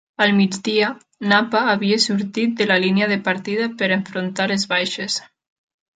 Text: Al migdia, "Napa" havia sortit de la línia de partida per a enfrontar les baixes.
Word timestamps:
Al 0.23 0.31
migdia, 0.35 0.87
"Napa" 1.33 1.61
havia 1.75 1.99
sortit 2.07 2.57
de 2.63 2.69
la 2.71 2.79
línia 2.85 3.11
de 3.15 3.19
partida 3.31 3.69
per 3.83 3.91
a 3.93 3.95
enfrontar 4.01 4.49
les 4.53 4.71
baixes. 4.73 5.25